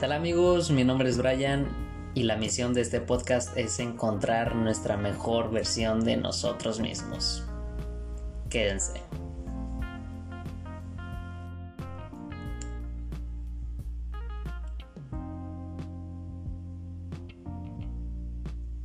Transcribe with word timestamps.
tal 0.00 0.12
amigos? 0.12 0.70
Mi 0.70 0.82
nombre 0.82 1.10
es 1.10 1.18
Brian 1.18 1.68
y 2.14 2.22
la 2.22 2.38
misión 2.38 2.72
de 2.72 2.80
este 2.80 3.02
podcast 3.02 3.54
es 3.58 3.78
encontrar 3.80 4.56
nuestra 4.56 4.96
mejor 4.96 5.50
versión 5.50 6.02
de 6.04 6.16
nosotros 6.16 6.80
mismos. 6.80 7.44
Quédense. 8.48 9.02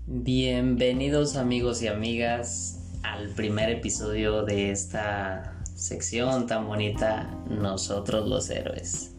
Bienvenidos 0.05 1.38
amigos 1.38 1.82
y 1.82 1.88
amigas 1.88 2.91
al 3.04 3.29
primer 3.29 3.70
episodio 3.70 4.43
de 4.43 4.71
esta 4.71 5.61
sección 5.75 6.45
tan 6.45 6.68
bonita, 6.68 7.34
Nosotros 7.48 8.27
los 8.27 8.50
Héroes. 8.50 9.15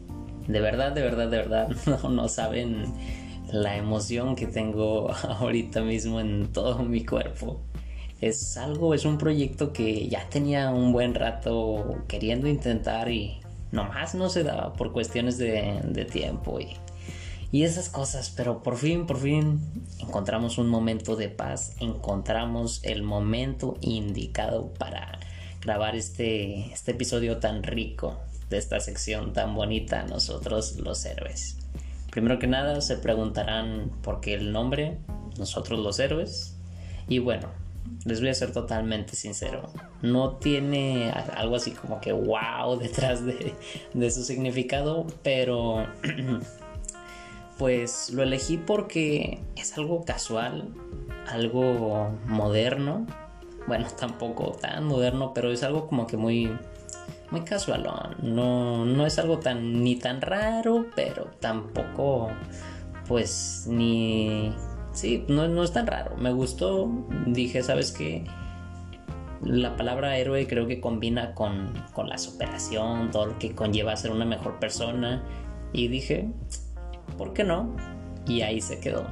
De 0.48 0.60
verdad, 0.60 0.92
de 0.92 1.02
verdad, 1.02 1.28
de 1.28 1.36
verdad, 1.38 1.68
no, 2.08 2.28
saben 2.28 2.84
la 3.52 3.76
emoción 3.76 4.36
que 4.36 4.46
tengo 4.46 5.10
ahorita 5.40 5.82
mismo 5.82 6.20
en 6.20 6.52
todo 6.52 6.82
mi 6.82 7.04
cuerpo. 7.04 7.60
Es 8.20 8.56
algo, 8.56 8.94
es 8.94 9.04
un 9.04 9.18
proyecto 9.18 9.72
que 9.72 10.08
ya 10.08 10.28
tenía 10.30 10.70
un 10.70 10.92
buen 10.92 11.14
rato 11.14 12.02
queriendo 12.08 12.48
intentar 12.48 13.10
y 13.10 13.40
nomás 13.72 14.14
no 14.14 14.30
se 14.30 14.42
daba 14.42 14.72
por 14.72 14.92
cuestiones 14.92 15.36
de, 15.36 15.80
de 15.84 16.04
tiempo 16.06 16.58
y, 16.58 16.68
y 17.52 17.64
esas 17.64 17.90
cosas, 17.90 18.32
pero 18.34 18.62
por 18.62 18.76
fin, 18.76 19.06
por 19.06 19.18
fin 19.18 19.60
encontramos 20.00 20.56
un 20.56 20.68
momento 20.68 21.14
de 21.14 21.28
paz, 21.28 21.76
encontramos 21.78 22.80
el 22.84 23.02
momento 23.02 23.76
indicado 23.82 24.72
para 24.74 25.18
grabar 25.60 25.94
este, 25.94 26.72
este 26.72 26.92
episodio 26.92 27.36
tan 27.38 27.62
rico 27.62 28.16
de 28.50 28.58
esta 28.58 28.80
sección 28.80 29.32
tan 29.32 29.54
bonita, 29.54 30.04
nosotros 30.04 30.76
los 30.76 31.04
héroes. 31.04 31.58
Primero 32.10 32.38
que 32.38 32.46
nada 32.46 32.80
se 32.80 32.96
preguntarán 32.96 33.90
por 34.02 34.20
qué 34.20 34.34
el 34.34 34.52
nombre, 34.52 34.98
nosotros 35.38 35.80
los 35.80 35.98
héroes. 35.98 36.56
Y 37.08 37.18
bueno, 37.18 37.48
les 38.04 38.20
voy 38.20 38.30
a 38.30 38.34
ser 38.34 38.52
totalmente 38.52 39.16
sincero, 39.16 39.70
no 40.02 40.36
tiene 40.36 41.10
algo 41.10 41.56
así 41.56 41.72
como 41.72 42.00
que 42.00 42.12
wow 42.12 42.76
detrás 42.80 43.24
de, 43.24 43.54
de 43.94 44.10
su 44.10 44.22
significado, 44.22 45.06
pero 45.22 45.86
pues 47.58 48.10
lo 48.10 48.22
elegí 48.22 48.58
porque 48.58 49.40
es 49.56 49.76
algo 49.76 50.04
casual, 50.04 50.68
algo 51.26 52.10
moderno. 52.26 53.06
Bueno, 53.66 53.88
tampoco 53.98 54.52
tan 54.60 54.84
moderno, 54.86 55.34
pero 55.34 55.50
es 55.50 55.64
algo 55.64 55.88
como 55.88 56.06
que 56.06 56.16
muy 56.16 56.56
muy 57.30 57.42
casual, 57.42 57.88
No, 58.22 58.84
no 58.84 59.06
es 59.06 59.18
algo 59.18 59.38
tan 59.38 59.82
ni 59.82 59.96
tan 59.96 60.20
raro, 60.20 60.86
pero 60.94 61.26
tampoco 61.40 62.30
pues 63.08 63.66
ni 63.68 64.52
sí, 64.92 65.24
no, 65.28 65.48
no 65.48 65.62
es 65.62 65.72
tan 65.72 65.86
raro. 65.86 66.16
Me 66.16 66.32
gustó, 66.32 66.90
dije, 67.26 67.62
¿sabes 67.62 67.92
qué? 67.92 68.24
La 69.42 69.76
palabra 69.76 70.16
héroe 70.16 70.46
creo 70.46 70.66
que 70.66 70.80
combina 70.80 71.34
con, 71.34 71.72
con 71.92 72.08
la 72.08 72.18
superación, 72.18 73.10
todo 73.10 73.26
lo 73.26 73.38
que 73.38 73.54
conlleva 73.54 73.96
ser 73.96 74.10
una 74.10 74.24
mejor 74.24 74.58
persona. 74.58 75.22
Y 75.72 75.88
dije, 75.88 76.30
¿por 77.18 77.32
qué 77.32 77.44
no? 77.44 77.76
Y 78.26 78.40
ahí 78.42 78.60
se 78.60 78.80
quedó. 78.80 79.06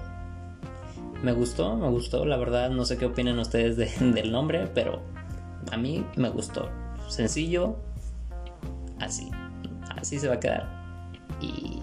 Me 1.22 1.32
gustó, 1.32 1.76
me 1.76 1.88
gustó, 1.88 2.24
la 2.24 2.36
verdad, 2.36 2.70
no 2.70 2.84
sé 2.84 2.98
qué 2.98 3.06
opinan 3.06 3.38
ustedes 3.38 3.76
del 4.00 4.32
nombre, 4.32 4.66
pero 4.74 5.02
a 5.70 5.76
mí 5.76 6.04
me 6.16 6.30
gustó. 6.30 6.68
Sencillo, 7.08 7.76
así, 9.00 9.30
así 9.96 10.18
se 10.18 10.28
va 10.28 10.34
a 10.34 10.40
quedar. 10.40 10.68
Y, 11.40 11.80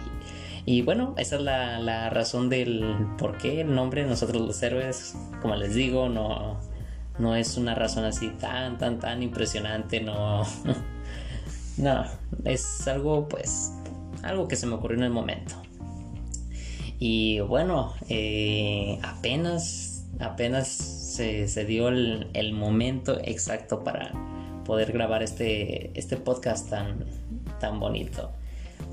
y 0.66 0.81
bueno, 0.81 1.16
esa 1.18 1.38
es 1.38 1.42
la, 1.42 1.80
la, 1.80 2.09
razón 2.09 2.50
del 2.50 3.08
por 3.18 3.38
qué 3.38 3.62
el 3.62 3.74
nombre 3.74 4.06
Nosotros 4.06 4.41
los 4.41 4.62
Héroes, 4.62 5.16
como 5.41 5.56
les 5.56 5.74
digo, 5.74 6.09
no, 6.09 6.59
no 7.19 7.36
es 7.36 7.58
una 7.58 7.75
razón 7.75 8.06
así 8.06 8.30
tan, 8.30 8.78
tan, 8.78 9.00
tan 9.00 9.24
impresionante, 9.24 10.02
no. 10.02 10.44
no, 11.78 12.06
es 12.46 12.88
algo 12.88 13.28
pues, 13.28 13.74
algo 14.24 14.47
que 14.47 14.56
se 14.56 14.68
me 14.68 14.75
ocurrió 14.75 14.97
en 14.97 15.03
el 15.06 15.12
momento. 15.12 15.56
Y 17.00 17.40
bueno, 17.40 17.96
eh, 18.09 19.00
apenas, 19.02 20.06
apenas 20.19 20.68
se, 20.68 21.47
se 21.47 21.66
dio 21.66 21.88
el, 21.88 22.30
el 22.34 22.53
momento 22.53 23.19
exacto 23.24 23.84
para 23.84 24.12
poder 24.72 24.94
grabar 24.94 25.22
este, 25.22 25.92
este 26.00 26.16
podcast 26.16 26.70
tan, 26.70 27.04
tan 27.59 27.82
bonito. 27.82 28.32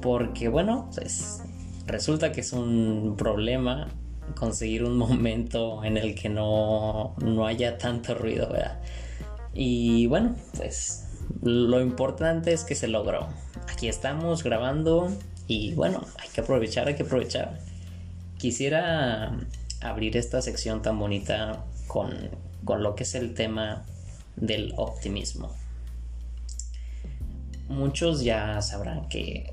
Porque 0.03 0.49
bueno, 0.49 0.91
pues 0.93 1.41
resulta 1.87 2.33
que 2.33 2.41
es 2.41 2.53
un 2.53 3.15
problema 3.17 3.87
conseguir 4.35 4.83
un 4.83 4.99
momento 5.07 5.85
en 5.85 5.97
el 5.97 6.17
que 6.17 6.31
no, 6.31 7.15
no 7.19 7.47
haya 7.47 7.79
tanto 7.79 8.17
ruido, 8.17 8.49
¿verdad? 8.49 8.81
Y 9.55 10.09
bueno, 10.09 10.35
pues 10.57 11.07
lo 11.45 11.81
importante 11.81 12.53
es 12.53 12.65
que 12.65 12.75
se 12.75 12.89
logró. 12.89 13.29
Aquí 13.71 13.87
estamos 13.87 14.43
grabando 14.43 15.17
y 15.47 15.75
bueno, 15.75 16.05
hay 16.19 16.29
que 16.31 16.41
aprovechar, 16.41 16.89
hay 16.89 16.97
que 16.97 17.05
aprovechar. 17.05 17.57
Quisiera 18.37 19.33
abrir 19.81 20.17
esta 20.17 20.43
sección 20.43 20.83
tan 20.83 20.99
bonita 20.99 21.65
con, 21.87 22.31
con 22.65 22.83
lo 22.83 22.97
que 22.97 23.05
es 23.05 23.15
el 23.15 23.35
tema 23.35 23.85
del 24.35 24.75
optimismo. 24.77 25.55
Muchos 27.69 28.23
ya 28.23 28.61
sabrán 28.63 29.09
que, 29.09 29.53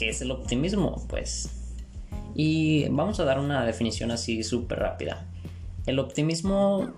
es 0.00 0.22
el 0.22 0.30
optimismo, 0.30 1.04
pues. 1.08 1.50
Y 2.34 2.88
vamos 2.88 3.18
a 3.18 3.24
dar 3.24 3.38
una 3.38 3.64
definición 3.64 4.10
así 4.10 4.42
súper 4.42 4.78
rápida. 4.78 5.26
El 5.86 5.98
optimismo 5.98 6.90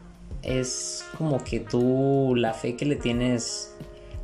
es 0.42 1.04
como 1.16 1.42
que 1.42 1.60
tú, 1.60 2.34
la 2.36 2.52
fe 2.52 2.76
que 2.76 2.86
le 2.86 2.96
tienes 2.96 3.74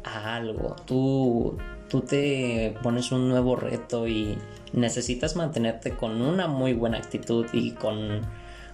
a 0.04 0.36
algo, 0.36 0.76
tú, 0.86 1.56
tú 1.88 2.00
te 2.00 2.74
pones 2.82 3.12
un 3.12 3.28
nuevo 3.28 3.56
reto 3.56 4.06
y 4.06 4.36
necesitas 4.72 5.36
mantenerte 5.36 5.96
con 5.96 6.20
una 6.20 6.48
muy 6.48 6.74
buena 6.74 6.98
actitud 6.98 7.46
y 7.52 7.72
con, 7.72 8.22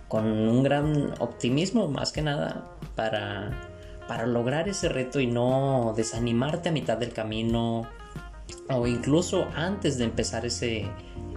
con 0.08 0.26
un 0.26 0.62
gran 0.62 1.14
optimismo 1.20 1.88
más 1.88 2.12
que 2.12 2.22
nada 2.22 2.66
para 2.96 3.69
para 4.10 4.26
lograr 4.26 4.68
ese 4.68 4.88
reto 4.88 5.20
y 5.20 5.28
no 5.28 5.94
desanimarte 5.96 6.70
a 6.70 6.72
mitad 6.72 6.98
del 6.98 7.12
camino 7.12 7.86
o 8.68 8.88
incluso 8.88 9.46
antes 9.54 9.98
de 9.98 10.04
empezar 10.04 10.44
ese, 10.44 10.88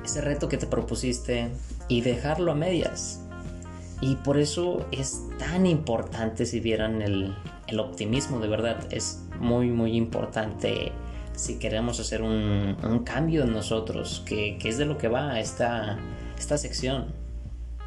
ese 0.04 0.22
reto 0.22 0.50
que 0.50 0.58
te 0.58 0.66
propusiste 0.66 1.52
y 1.88 2.02
dejarlo 2.02 2.52
a 2.52 2.56
medias. 2.56 3.22
Y 4.02 4.16
por 4.16 4.40
eso 4.40 4.88
es 4.90 5.22
tan 5.38 5.68
importante 5.68 6.48
si 6.48 6.62
vieran 6.62 7.04
el, 7.04 7.36
el 7.68 7.80
optimismo, 7.80 8.40
de 8.40 8.48
verdad, 8.48 8.88
es 8.90 9.24
muy 9.40 9.70
muy 9.70 9.96
importante 9.96 10.92
si 11.34 11.60
queremos 11.60 12.00
hacer 12.00 12.24
un, 12.24 12.76
un 12.84 13.04
cambio 13.04 13.44
en 13.44 13.54
nosotros, 13.54 14.24
que, 14.26 14.58
que, 14.58 14.70
es 14.70 14.80
de 14.80 14.86
lo 14.86 14.98
que 14.98 15.10
va 15.10 15.40
esta, 15.40 16.00
esta 16.40 16.58
sección, 16.58 17.14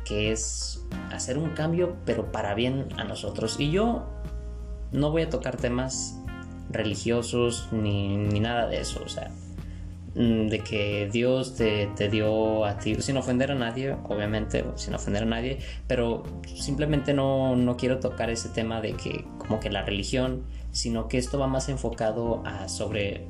que 0.05 0.31
es 0.31 0.87
hacer 1.11 1.39
un 1.39 1.51
cambio 1.51 1.97
pero 2.05 2.31
para 2.31 2.55
bien 2.55 2.87
a 2.97 3.03
nosotros. 3.03 3.57
Y 3.59 3.73
yo 3.73 4.07
no 4.97 5.11
voy 5.11 5.23
a 5.23 5.31
tocar 5.31 5.57
temas 5.57 6.19
religiosos 6.71 7.69
ni, 7.71 8.17
nada 8.17 8.67
de 8.67 8.81
eso, 8.81 9.03
o 9.05 9.09
sea, 9.09 9.31
mm, 10.15 10.49
de 10.49 10.61
que 10.61 11.09
Dios 11.13 11.55
te, 11.55 11.89
dio 12.11 12.65
a 12.65 12.79
ti, 12.79 12.97
sin 12.97 13.17
ofender 13.17 13.53
a 13.53 13.55
nadie, 13.55 13.97
obviamente, 14.05 14.65
sin 14.75 14.95
ofender 14.95 15.23
a 15.23 15.27
nadie, 15.27 15.59
pero 15.87 16.25
simplemente 16.45 17.15
no, 17.15 17.55
no 17.55 17.77
quiero 17.77 18.01
tocar 18.01 18.31
ese 18.31 18.49
tema 18.49 18.81
de 18.81 18.95
que 18.95 19.25
como 19.39 19.61
que 19.61 19.71
la 19.71 19.83
religión, 19.83 20.45
sino 20.73 21.09
que 21.09 21.19
esto 21.19 21.39
va 21.39 21.47
más 21.47 21.69
enfocado 21.69 22.43
a 22.45 22.69
sobre 22.69 23.27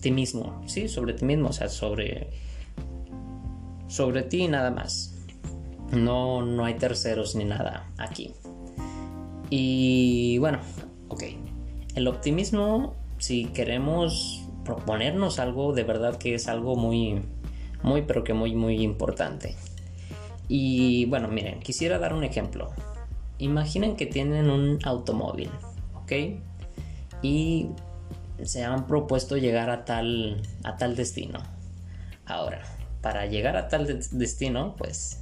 ti 0.00 0.10
mismo, 0.10 0.62
sí, 0.66 0.88
sobre 0.88 1.14
ti 1.14 1.24
mismo, 1.24 1.48
o 1.48 1.52
sea, 1.52 1.68
sobre 1.68 2.30
sobre 3.86 4.22
ti 4.22 4.48
nada 4.48 4.70
más. 4.70 5.14
No, 5.92 6.42
no 6.42 6.64
hay 6.64 6.74
terceros 6.74 7.34
ni 7.36 7.44
nada 7.44 7.92
aquí. 7.98 8.34
Y 9.54 10.38
bueno, 10.38 10.60
ok. 11.08 11.24
El 11.94 12.08
optimismo, 12.08 12.94
si 13.18 13.44
queremos 13.48 14.48
proponernos 14.64 15.38
algo, 15.38 15.74
de 15.74 15.84
verdad 15.84 16.16
que 16.16 16.34
es 16.34 16.48
algo 16.48 16.74
muy, 16.74 17.20
muy, 17.82 18.00
pero 18.00 18.24
que 18.24 18.32
muy, 18.32 18.54
muy 18.54 18.82
importante. 18.82 19.54
Y 20.48 21.04
bueno, 21.04 21.28
miren, 21.28 21.60
quisiera 21.60 21.98
dar 21.98 22.14
un 22.14 22.24
ejemplo. 22.24 22.70
Imaginen 23.36 23.94
que 23.96 24.06
tienen 24.06 24.48
un 24.48 24.78
automóvil, 24.84 25.50
¿ok? 25.96 26.12
Y 27.20 27.68
se 28.44 28.64
han 28.64 28.86
propuesto 28.86 29.36
llegar 29.36 29.68
a 29.68 29.84
tal, 29.84 30.40
a 30.64 30.78
tal 30.78 30.96
destino. 30.96 31.40
Ahora, 32.24 32.62
para 33.02 33.26
llegar 33.26 33.58
a 33.58 33.68
tal 33.68 34.00
destino, 34.12 34.76
pues, 34.78 35.20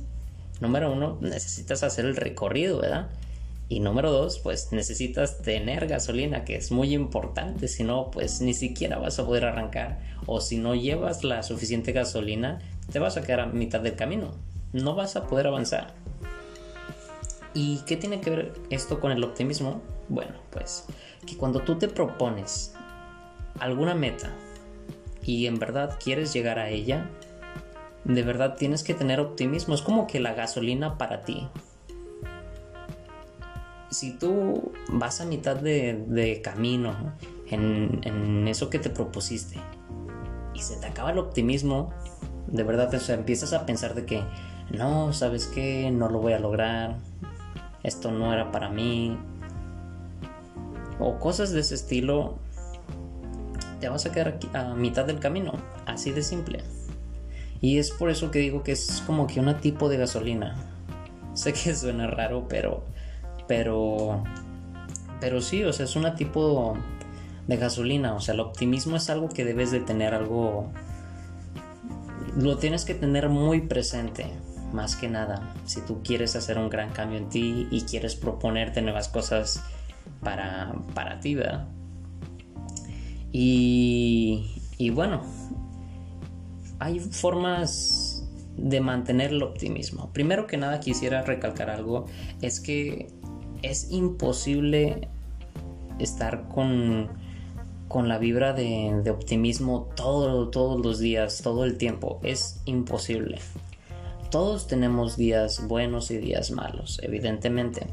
número 0.60 0.92
uno, 0.92 1.18
necesitas 1.20 1.82
hacer 1.82 2.04
el 2.04 2.14
recorrido, 2.14 2.80
¿verdad? 2.80 3.10
Y 3.70 3.78
número 3.78 4.10
dos, 4.10 4.40
pues 4.40 4.72
necesitas 4.72 5.42
tener 5.42 5.86
gasolina, 5.86 6.44
que 6.44 6.56
es 6.56 6.72
muy 6.72 6.92
importante, 6.92 7.68
si 7.68 7.84
no, 7.84 8.10
pues 8.10 8.40
ni 8.40 8.52
siquiera 8.52 8.98
vas 8.98 9.20
a 9.20 9.24
poder 9.24 9.44
arrancar. 9.44 10.00
O 10.26 10.40
si 10.40 10.58
no 10.58 10.74
llevas 10.74 11.22
la 11.22 11.44
suficiente 11.44 11.92
gasolina, 11.92 12.58
te 12.90 12.98
vas 12.98 13.16
a 13.16 13.22
quedar 13.22 13.38
a 13.38 13.46
mitad 13.46 13.78
del 13.78 13.94
camino. 13.94 14.32
No 14.72 14.96
vas 14.96 15.14
a 15.14 15.28
poder 15.28 15.46
avanzar. 15.46 15.94
¿Y 17.54 17.78
qué 17.86 17.96
tiene 17.96 18.20
que 18.20 18.30
ver 18.30 18.52
esto 18.70 18.98
con 18.98 19.12
el 19.12 19.22
optimismo? 19.22 19.80
Bueno, 20.08 20.34
pues 20.50 20.84
que 21.24 21.36
cuando 21.36 21.60
tú 21.60 21.78
te 21.78 21.86
propones 21.86 22.74
alguna 23.60 23.94
meta 23.94 24.32
y 25.22 25.46
en 25.46 25.60
verdad 25.60 25.96
quieres 26.02 26.32
llegar 26.32 26.58
a 26.58 26.70
ella, 26.70 27.08
de 28.02 28.22
verdad 28.24 28.56
tienes 28.56 28.82
que 28.82 28.94
tener 28.94 29.20
optimismo. 29.20 29.76
Es 29.76 29.82
como 29.82 30.08
que 30.08 30.18
la 30.18 30.34
gasolina 30.34 30.98
para 30.98 31.20
ti. 31.20 31.46
Si 33.90 34.12
tú 34.12 34.72
vas 34.88 35.20
a 35.20 35.24
mitad 35.24 35.56
de, 35.56 36.40
camino 36.42 37.14
en, 37.50 38.46
eso 38.48 38.70
que 38.70 38.78
te 38.78 38.90
propusiste 38.90 39.58
y 40.54 40.60
se 40.60 40.76
te 40.76 40.86
acaba 40.86 41.10
el 41.10 41.18
optimismo, 41.18 41.92
de 42.46 42.62
verdad 42.62 42.92
empiezas 43.10 43.52
a 43.52 43.66
pensar 43.66 43.94
de 43.94 44.04
que 44.04 44.22
no, 44.72 45.12
sabes 45.12 45.46
qué, 45.46 45.90
no 45.90 46.08
lo 46.08 46.20
voy 46.20 46.32
a 46.32 46.38
lograr, 46.38 46.98
esto 47.82 48.10
no 48.12 48.32
era 48.32 48.52
para 48.52 48.68
mí, 48.68 49.18
o 51.00 51.18
cosas 51.18 51.50
de 51.50 51.60
ese 51.60 51.74
estilo, 51.74 52.38
te 53.80 53.88
vas 53.88 54.06
a 54.06 54.12
quedar 54.12 54.38
a 54.52 54.74
mitad 54.74 55.06
del 55.06 55.18
camino, 55.18 55.52
así 55.86 56.12
de 56.12 56.22
simple. 56.22 56.62
Y 57.60 57.78
es 57.78 57.90
por 57.90 58.10
eso 58.10 58.30
que 58.30 58.38
digo 58.38 58.62
que 58.62 58.72
es 58.72 59.02
como 59.06 59.26
que 59.26 59.40
un 59.40 59.52
tipo 59.60 59.88
de 59.88 59.96
gasolina. 59.96 60.56
Sé 61.34 61.52
que 61.52 61.74
suena 61.74 62.06
raro, 62.06 62.46
pero 62.48 62.84
pero 63.50 64.22
pero 65.20 65.40
sí, 65.40 65.64
o 65.64 65.72
sea, 65.72 65.84
es 65.84 65.96
un 65.96 66.14
tipo 66.14 66.78
de 67.48 67.56
gasolina, 67.56 68.14
o 68.14 68.20
sea, 68.20 68.34
el 68.34 68.40
optimismo 68.40 68.96
es 68.96 69.10
algo 69.10 69.28
que 69.28 69.44
debes 69.44 69.72
de 69.72 69.80
tener 69.80 70.14
algo 70.14 70.70
lo 72.36 72.58
tienes 72.58 72.84
que 72.84 72.94
tener 72.94 73.28
muy 73.28 73.62
presente, 73.62 74.26
más 74.72 74.94
que 74.94 75.08
nada, 75.08 75.52
si 75.64 75.80
tú 75.80 76.00
quieres 76.04 76.36
hacer 76.36 76.58
un 76.58 76.68
gran 76.68 76.90
cambio 76.90 77.18
en 77.18 77.28
ti 77.28 77.66
y 77.72 77.80
quieres 77.82 78.14
proponerte 78.14 78.82
nuevas 78.82 79.08
cosas 79.08 79.64
para, 80.22 80.72
para 80.94 81.18
ti, 81.18 81.34
¿verdad? 81.34 81.66
Y, 83.32 84.62
y 84.78 84.90
bueno, 84.90 85.22
hay 86.78 87.00
formas 87.00 88.10
de 88.56 88.80
mantener 88.80 89.30
el 89.30 89.42
optimismo. 89.42 90.12
Primero 90.12 90.46
que 90.46 90.56
nada 90.56 90.80
quisiera 90.80 91.22
recalcar 91.22 91.70
algo, 91.70 92.06
es 92.42 92.60
que 92.60 93.08
es 93.62 93.90
imposible 93.90 95.08
estar 95.98 96.48
con, 96.48 97.08
con 97.88 98.08
la 98.08 98.18
vibra 98.18 98.52
de, 98.52 99.10
optimismo 99.10 99.88
todo, 99.96 100.48
todos 100.48 100.84
los 100.84 100.98
días, 100.98 101.40
todo 101.42 101.64
el 101.64 101.76
tiempo. 101.76 102.20
Es 102.22 102.60
imposible. 102.64 103.38
Todos 104.30 104.66
tenemos 104.66 105.16
días 105.16 105.66
buenos 105.66 106.10
y 106.10 106.18
días 106.18 106.50
malos, 106.52 107.00
evidentemente. 107.02 107.88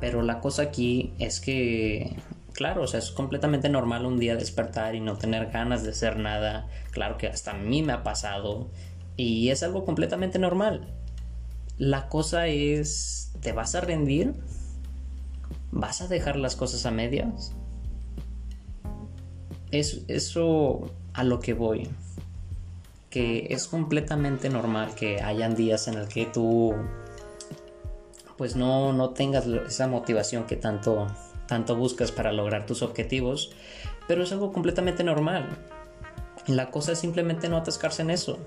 Pero 0.00 0.22
la 0.22 0.40
cosa 0.40 0.62
aquí 0.62 1.14
es 1.18 1.40
que, 1.40 2.16
claro, 2.52 2.82
o 2.82 2.86
sea, 2.86 2.98
es 2.98 3.10
completamente 3.10 3.68
normal 3.68 4.04
un 4.04 4.18
día 4.18 4.36
despertar 4.36 4.94
y 4.94 5.00
no 5.00 5.16
tener 5.16 5.50
ganas 5.50 5.82
de 5.82 5.90
hacer 5.90 6.18
nada. 6.18 6.68
Claro 6.90 7.16
que 7.16 7.28
hasta 7.28 7.52
a 7.52 7.58
mí 7.58 7.82
me 7.82 7.92
ha 7.92 8.02
pasado. 8.02 8.68
Y 9.16 9.48
es 9.50 9.62
algo 9.62 9.84
completamente 9.84 10.38
normal. 10.38 10.88
La 11.78 12.08
cosa 12.08 12.48
es, 12.48 13.31
¿te 13.42 13.52
vas 13.52 13.74
a 13.74 13.80
rendir? 13.80 14.34
¿Vas 15.72 16.00
a 16.00 16.08
dejar 16.08 16.36
las 16.36 16.56
cosas 16.56 16.86
a 16.86 16.90
medias? 16.90 17.52
Es 19.70 20.04
eso 20.08 20.90
a 21.12 21.24
lo 21.24 21.40
que 21.40 21.52
voy. 21.52 21.88
Que 23.10 23.48
es 23.50 23.66
completamente 23.66 24.48
normal 24.48 24.94
que 24.94 25.20
hayan 25.20 25.54
días 25.54 25.88
en 25.88 25.94
el 25.94 26.08
que 26.08 26.26
tú 26.26 26.74
pues 28.38 28.56
no, 28.56 28.92
no 28.92 29.10
tengas 29.10 29.46
esa 29.46 29.86
motivación 29.86 30.44
que 30.46 30.56
tanto, 30.56 31.06
tanto 31.46 31.76
buscas 31.76 32.10
para 32.10 32.32
lograr 32.32 32.66
tus 32.66 32.82
objetivos, 32.82 33.52
pero 34.08 34.24
es 34.24 34.32
algo 34.32 34.52
completamente 34.52 35.04
normal. 35.04 35.48
La 36.46 36.70
cosa 36.70 36.92
es 36.92 36.98
simplemente 36.98 37.48
no 37.48 37.56
atascarse 37.56 38.02
en 38.02 38.10
eso. 38.10 38.38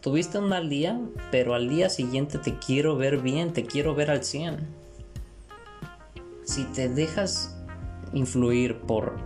Tuviste 0.00 0.38
un 0.38 0.48
mal 0.48 0.70
día, 0.70 0.98
pero 1.30 1.54
al 1.54 1.68
día 1.68 1.90
siguiente 1.90 2.38
te 2.38 2.58
quiero 2.58 2.96
ver 2.96 3.18
bien, 3.18 3.52
te 3.52 3.64
quiero 3.64 3.94
ver 3.94 4.10
al 4.10 4.24
100. 4.24 4.66
Si 6.44 6.64
te 6.64 6.88
dejas 6.88 7.54
influir 8.14 8.80
por... 8.80 9.16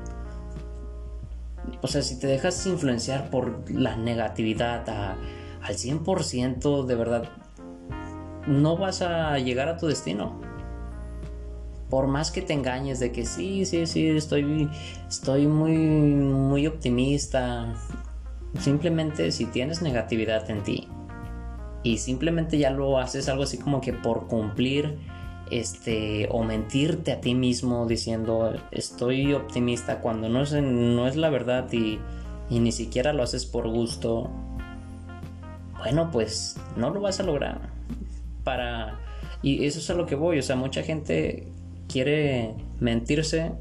O 1.80 1.86
sea, 1.86 2.02
si 2.02 2.18
te 2.18 2.26
dejas 2.26 2.66
influenciar 2.66 3.30
por 3.30 3.70
la 3.70 3.94
negatividad 3.96 4.88
al 5.62 5.74
100%, 5.76 6.84
de 6.84 6.94
verdad, 6.96 7.30
no 8.48 8.76
vas 8.76 9.00
a 9.00 9.38
llegar 9.38 9.68
a 9.68 9.76
tu 9.76 9.86
destino. 9.86 10.40
Por 11.88 12.08
más 12.08 12.32
que 12.32 12.42
te 12.42 12.52
engañes 12.52 12.98
de 12.98 13.12
que 13.12 13.24
sí, 13.26 13.64
sí, 13.64 13.86
sí, 13.86 14.08
estoy, 14.08 14.68
estoy 15.08 15.46
muy, 15.46 15.76
muy 15.76 16.66
optimista. 16.66 17.76
Simplemente 18.58 19.32
si 19.32 19.46
tienes 19.46 19.82
negatividad 19.82 20.48
en 20.50 20.62
ti 20.62 20.88
y 21.82 21.98
simplemente 21.98 22.56
ya 22.58 22.70
lo 22.70 22.98
haces 22.98 23.28
algo 23.28 23.42
así 23.42 23.58
como 23.58 23.80
que 23.80 23.92
por 23.92 24.26
cumplir 24.26 24.96
este 25.50 26.28
o 26.30 26.42
mentirte 26.42 27.12
a 27.12 27.20
ti 27.20 27.34
mismo 27.34 27.86
diciendo 27.86 28.54
estoy 28.70 29.34
optimista 29.34 30.00
cuando 30.00 30.30
no 30.30 30.42
es, 30.42 30.52
no 30.52 31.06
es 31.06 31.16
la 31.16 31.28
verdad 31.28 31.70
y, 31.72 31.98
y 32.48 32.60
ni 32.60 32.72
siquiera 32.72 33.12
lo 33.12 33.22
haces 33.22 33.44
por 33.44 33.68
gusto 33.68 34.30
bueno 35.84 36.10
pues 36.10 36.56
no 36.76 36.90
lo 36.90 37.00
vas 37.00 37.20
a 37.20 37.22
lograr. 37.22 37.60
Para... 38.42 38.98
Y 39.42 39.66
eso 39.66 39.78
es 39.78 39.90
a 39.90 39.94
lo 39.94 40.06
que 40.06 40.14
voy, 40.14 40.38
o 40.38 40.42
sea, 40.42 40.56
mucha 40.56 40.82
gente 40.82 41.46
quiere 41.88 42.54
mentirse 42.80 43.52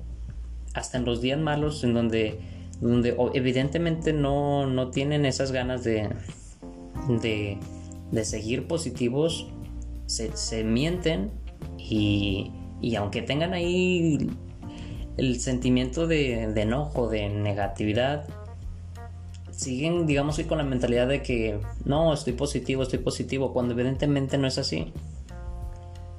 hasta 0.73 0.97
en 0.97 1.03
los 1.03 1.21
días 1.21 1.39
malos 1.39 1.83
en 1.83 1.93
donde, 1.93 2.39
donde 2.83 3.15
evidentemente 3.33 4.13
no, 4.13 4.67
no 4.67 4.89
tienen 4.89 5.25
esas 5.25 5.51
ganas 5.51 5.83
de, 5.83 6.09
de, 7.07 8.25
seguir 8.25 8.67
positivos, 8.67 9.47
se, 10.05 10.63
mienten 10.63 11.31
y, 11.77 12.51
y, 12.81 12.95
aunque 12.95 13.21
tengan 13.21 13.53
ahí 13.53 14.29
el 15.17 15.39
sentimiento 15.39 16.07
de, 16.07 16.43
enojo, 16.43 17.07
de 17.07 17.29
negatividad, 17.29 18.27
siguen, 19.51 20.05
digamos, 20.05 20.39
con 20.41 20.57
la 20.57 20.63
mentalidad 20.63 21.07
de 21.07 21.21
que 21.21 21.59
no, 21.85 22.13
estoy 22.13 22.33
positivo, 22.33 22.83
estoy 22.83 22.99
positivo, 22.99 23.53
cuando 23.53 23.73
evidentemente 23.73 24.37
no 24.37 24.47
es 24.47 24.57
así. 24.57 24.91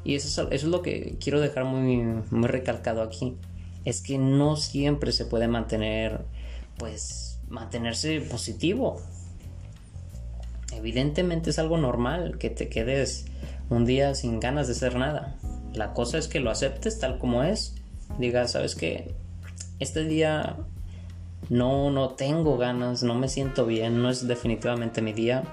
Y 0.03 0.15
eso 0.15 0.49
es, 0.51 0.65
lo 0.65 0.83
que 0.83 1.17
quiero 1.23 1.41
dejar 1.41 1.65
muy, 1.65 2.03
muy 2.31 2.49
recalcado 2.49 3.03
aquí. 3.03 3.37
Es 3.85 4.03
que 4.03 4.19
no 4.19 4.57
siempre 4.57 5.13
se 5.13 5.27
puede 5.27 5.49
mantener, 5.49 6.25
pues, 6.79 7.41
mantenerse 7.49 8.21
positivo. 8.21 9.01
Evidentemente 10.73 11.51
es 11.51 11.59
algo 11.59 11.79
normal 11.79 12.39
que 12.39 12.51
te 12.51 12.69
quedes 12.69 13.27
un 13.71 13.85
día 13.85 14.15
sin 14.15 14.41
ganas 14.41 14.67
de 14.67 14.73
hacer 14.73 14.97
nada. 14.97 15.37
La 15.73 15.93
cosa 15.93 16.19
es 16.19 16.29
que 16.29 16.41
lo 16.41 16.51
aceptes 16.51 16.99
tal 16.99 17.19
como 17.19 17.43
es. 17.43 17.75
Digas, 18.19 18.53
¿sabes 18.53 18.75
qué? 18.75 19.15
Este 19.81 20.05
día 20.05 20.57
no, 21.49 21.91
no 21.91 22.11
tengo 22.11 22.57
ganas, 22.59 23.03
no 23.03 23.15
me 23.15 23.29
siento 23.29 23.67
bien, 23.67 24.03
no 24.03 24.11
es 24.11 24.27
definitivamente 24.27 25.03
mi 25.03 25.13
día. 25.13 25.45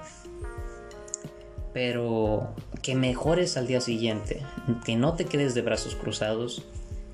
Pero 1.72 2.54
que 2.82 2.94
mejores 2.94 3.56
al 3.56 3.66
día 3.66 3.80
siguiente, 3.80 4.42
que 4.84 4.96
no 4.96 5.14
te 5.14 5.24
quedes 5.24 5.54
de 5.54 5.62
brazos 5.62 5.94
cruzados 5.94 6.62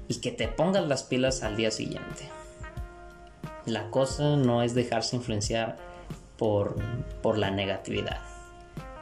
y 0.09 0.21
que 0.21 0.33
te 0.33 0.49
pongas 0.49 0.87
las 0.89 1.05
pilas 1.05 1.43
al 1.43 1.57
día 1.57 1.71
siguiente. 1.71 2.38
La 3.69 3.91
cosa 3.91 4.37
no 4.37 4.63
es 4.63 4.75
dejarse 4.75 5.17
influenciar 5.17 5.77
por, 6.39 6.77
por 7.23 7.37
la 7.37 7.51
negatividad. 7.51 8.23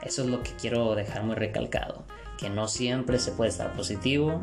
Eso 0.03 0.23
es 0.23 0.29
lo 0.29 0.43
que 0.43 0.51
quiero 0.61 0.97
dejar 0.97 1.23
muy 1.23 1.37
recalcado, 1.37 2.03
que 2.37 2.51
no 2.51 2.67
siempre 2.67 3.21
se 3.21 3.31
puede 3.31 3.51
estar 3.51 3.73
positivo 3.75 4.41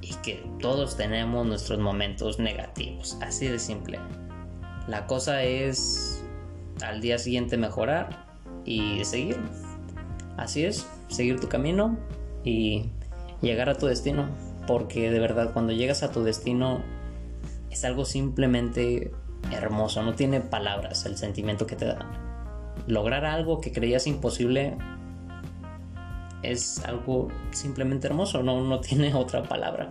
y 0.00 0.14
que 0.22 0.42
todos 0.58 0.96
tenemos 0.96 1.46
nuestros 1.46 1.78
momentos 1.80 2.38
negativos, 2.38 3.18
así 3.20 3.46
de 3.46 3.58
simple. 3.58 3.98
La 4.86 5.06
cosa 5.06 5.42
es 5.42 6.24
al 6.82 7.02
día 7.02 7.18
siguiente 7.18 7.58
mejorar 7.58 8.24
y 8.64 9.04
seguir. 9.04 9.38
Así 10.38 10.64
es, 10.64 10.86
seguir 11.08 11.40
tu 11.40 11.48
camino 11.48 11.98
y 12.42 12.88
llegar 13.42 13.68
a 13.68 13.76
tu 13.76 13.84
destino. 13.84 14.30
Porque 14.66 15.10
de 15.10 15.18
verdad 15.18 15.52
cuando 15.52 15.72
llegas 15.72 16.02
a 16.02 16.10
tu 16.10 16.22
destino 16.22 16.82
es 17.70 17.84
algo 17.84 18.06
simplemente 18.06 19.12
hermoso, 19.52 20.02
no 20.02 20.14
tiene 20.14 20.40
palabras 20.40 21.04
el 21.06 21.16
sentimiento 21.16 21.66
que 21.66 21.76
te 21.76 21.86
da. 21.86 21.98
Lograr 22.86 23.24
algo 23.24 23.60
que 23.60 23.72
creías 23.72 24.06
imposible 24.06 24.76
es 26.42 26.84
algo 26.84 27.28
simplemente 27.50 28.06
hermoso, 28.06 28.42
no, 28.42 28.62
no 28.62 28.80
tiene 28.80 29.14
otra 29.14 29.42
palabra. 29.42 29.90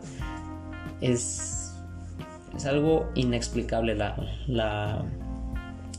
Es 1.01 1.57
es 2.57 2.65
algo 2.65 3.09
inexplicable 3.15 3.95
la, 3.95 5.05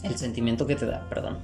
el 0.03 0.17
sentimiento 0.17 0.67
que 0.67 0.75
te 0.75 0.87
da, 0.87 1.09
perdón. 1.09 1.39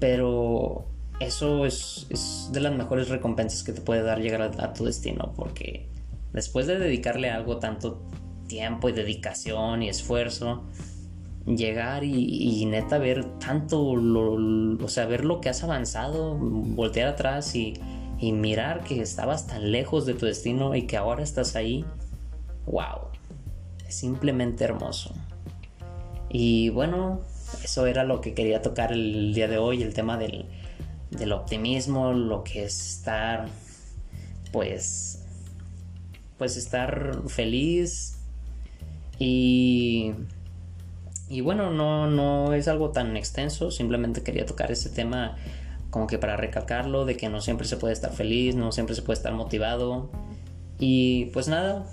Pero 0.00 0.86
eso 1.20 1.66
es, 1.66 2.48
de 2.52 2.60
las 2.60 2.74
mejores 2.74 3.08
recompensas 3.08 3.62
que 3.62 3.72
te 3.72 3.80
puede 3.80 4.02
dar 4.02 4.20
llegar 4.20 4.42
a, 4.42 4.72
tu 4.72 4.84
destino, 4.84 5.32
porque 5.36 5.88
después 6.32 6.66
de 6.66 6.78
dedicarle 6.78 7.30
algo 7.30 7.58
tanto 7.58 8.02
tiempo 8.46 8.88
y 8.88 8.92
dedicación 8.92 9.82
y 9.82 9.88
esfuerzo, 9.88 10.64
llegar 11.46 12.04
y, 12.04 12.64
neta 12.66 12.98
ver 12.98 13.24
tanto, 13.38 13.96
lo, 13.96 14.32
o 14.82 14.88
sea, 14.88 15.06
ver 15.06 15.24
lo 15.24 15.40
que 15.40 15.48
has 15.48 15.62
avanzado, 15.62 16.36
voltear 16.36 17.08
atrás 17.08 17.54
y, 17.54 17.74
mirar 18.20 18.84
que 18.84 19.02
estabas 19.02 19.46
tan 19.46 19.70
lejos 19.70 20.06
de 20.06 20.14
tu 20.14 20.24
destino 20.24 20.74
y 20.74 20.86
que 20.86 20.96
ahora 20.96 21.22
estás 21.22 21.56
ahí, 21.56 21.84
wow, 22.64 23.08
es 23.86 23.96
simplemente 23.96 24.64
hermoso. 24.64 25.12
Y 26.30 26.70
bueno, 26.70 27.20
eso 27.62 27.86
era 27.86 28.02
lo 28.02 28.22
que 28.22 28.32
quería 28.32 28.62
tocar 28.62 28.92
el 28.92 29.34
día 29.34 29.46
de 29.46 29.58
hoy, 29.58 29.82
el 29.82 29.92
tema 29.92 30.16
del, 30.16 30.46
del 31.10 31.32
optimismo, 31.32 32.14
lo 32.14 32.44
que 32.44 32.64
es 32.64 32.94
estar, 32.94 33.46
pues, 34.52 35.22
pues 36.38 36.56
estar 36.56 37.24
feliz 37.28 38.23
y, 39.18 40.12
y 41.28 41.40
bueno, 41.40 41.70
no, 41.70 42.08
no 42.08 42.52
es 42.52 42.68
algo 42.68 42.90
tan 42.90 43.16
extenso, 43.16 43.70
simplemente 43.70 44.22
quería 44.22 44.46
tocar 44.46 44.70
ese 44.72 44.90
tema 44.90 45.36
como 45.90 46.06
que 46.06 46.18
para 46.18 46.36
recalcarlo, 46.36 47.04
de 47.04 47.16
que 47.16 47.28
no 47.28 47.40
siempre 47.40 47.66
se 47.66 47.76
puede 47.76 47.92
estar 47.92 48.12
feliz, 48.12 48.56
no 48.56 48.72
siempre 48.72 48.96
se 48.96 49.02
puede 49.02 49.16
estar 49.16 49.32
motivado. 49.32 50.10
Y 50.78 51.26
pues 51.26 51.46
nada, 51.46 51.86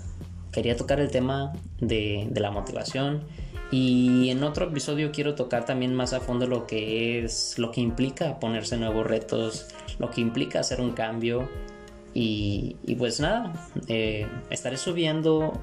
quería 0.50 0.76
tocar 0.76 0.98
el 0.98 1.10
tema 1.10 1.52
de, 1.80 2.26
de 2.30 2.40
la 2.40 2.50
motivación 2.50 3.24
y 3.72 4.28
en 4.28 4.42
otro 4.44 4.66
episodio 4.66 5.12
quiero 5.12 5.34
tocar 5.34 5.64
también 5.64 5.94
más 5.94 6.12
a 6.12 6.20
fondo 6.20 6.46
lo 6.46 6.66
que 6.66 7.24
es, 7.24 7.58
lo 7.58 7.72
que 7.72 7.80
implica 7.80 8.38
ponerse 8.38 8.76
nuevos 8.76 9.06
retos, 9.06 9.66
lo 9.98 10.10
que 10.10 10.20
implica 10.20 10.60
hacer 10.60 10.82
un 10.82 10.92
cambio. 10.92 11.48
Y, 12.12 12.76
pues 12.98 13.18
nada, 13.18 13.54
eh, 13.88 14.28
estaré 14.50 14.76
subiendo 14.76 15.54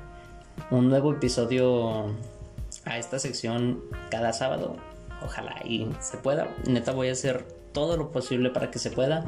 un 0.72 0.90
nuevo 0.90 1.14
episodio 1.14 2.08
a 2.86 2.98
esta 2.98 3.20
sección 3.20 3.82
cada 4.10 4.34
sábado. 4.34 4.76
Ojalá 5.24 5.56
y 5.66 5.88
se 6.00 6.18
pueda. 6.18 6.48
Neta 6.68 6.92
voy 6.92 7.10
a 7.10 7.14
hacer 7.14 7.46
todo 7.74 7.98
lo 7.98 8.12
posible 8.12 8.50
para 8.50 8.72
que 8.72 8.80
se 8.80 8.92
pueda. 8.92 9.26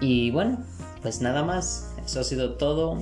Y 0.00 0.30
bueno, 0.30 0.58
pues 1.02 1.20
nada 1.20 1.42
más. 1.42 1.94
Eso 2.04 2.20
ha 2.20 2.24
sido 2.24 2.54
todo. 2.54 2.98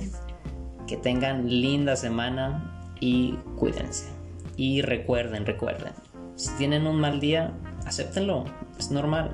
Que 0.87 0.97
tengan 0.97 1.49
linda 1.49 1.95
semana 1.95 2.89
y 2.99 3.33
cuídense. 3.57 4.09
Y 4.55 4.81
recuerden, 4.81 5.45
recuerden, 5.45 5.93
si 6.35 6.49
tienen 6.57 6.87
un 6.87 6.99
mal 6.99 7.19
día, 7.19 7.53
acéptenlo, 7.85 8.45
es 8.77 8.91
normal. 8.91 9.31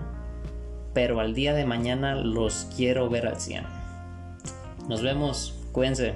Pero 0.93 1.19
al 1.19 1.33
día 1.33 1.53
de 1.53 1.65
mañana 1.65 2.15
los 2.15 2.67
quiero 2.75 3.09
ver 3.09 3.27
al 3.27 3.39
100. 3.39 3.63
Nos 4.87 5.01
vemos, 5.01 5.55
cuídense. 5.71 6.15